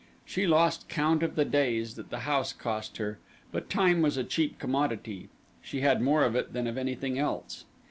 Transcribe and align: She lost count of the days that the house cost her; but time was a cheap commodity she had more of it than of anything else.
She 0.25 0.47
lost 0.47 0.89
count 0.89 1.21
of 1.21 1.35
the 1.35 1.45
days 1.45 1.93
that 1.93 2.09
the 2.09 2.21
house 2.21 2.53
cost 2.53 2.97
her; 2.97 3.19
but 3.51 3.69
time 3.69 4.01
was 4.01 4.17
a 4.17 4.23
cheap 4.23 4.57
commodity 4.57 5.29
she 5.61 5.81
had 5.81 6.01
more 6.01 6.23
of 6.23 6.35
it 6.35 6.53
than 6.53 6.65
of 6.65 6.75
anything 6.75 7.19
else. 7.19 7.65